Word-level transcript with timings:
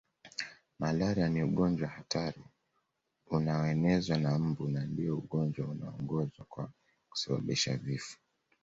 Malaria 0.79 1.29
ni 1.29 1.41
ugonjwa 1.43 1.87
hatari 1.87 2.41
unaonezwa 3.31 4.17
na 4.17 4.39
mbu 4.39 4.67
na 4.69 4.85
ndio 4.85 5.17
ugonjwa 5.17 5.67
unaoongoza 5.67 6.43
kwa 6.49 6.71
kusababisha 7.09 7.77
vifo 7.77 8.17